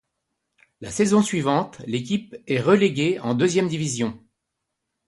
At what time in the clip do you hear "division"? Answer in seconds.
3.67-4.19